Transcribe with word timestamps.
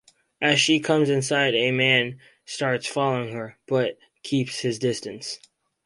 As 0.41 0.59
she 0.59 0.79
comes 0.79 1.11
inside, 1.11 1.53
a 1.53 1.69
man 1.69 2.19
starts 2.43 2.87
following 2.87 3.33
her, 3.35 3.59
but 3.67 3.99
keeps 4.23 4.61
his 4.61 4.79
distance. 4.79 5.39